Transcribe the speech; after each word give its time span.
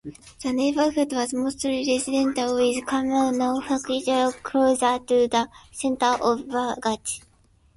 The 0.41 0.51
neighborhood 0.51 1.13
was 1.13 1.31
mostly 1.31 1.85
residential, 1.87 2.55
with 2.55 2.87
commercial 2.87 3.61
facilities 3.61 4.33
closer 4.41 4.97
to 4.97 5.27
the 5.27 5.47
center 5.71 6.15
of 6.23 6.47
Belgrade. 6.49 7.07